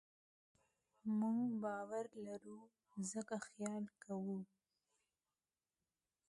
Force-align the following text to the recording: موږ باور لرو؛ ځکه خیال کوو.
موږ 1.19 1.43
باور 1.63 2.05
لرو؛ 2.25 2.61
ځکه 3.11 3.35
خیال 3.47 3.83
کوو. 4.03 4.39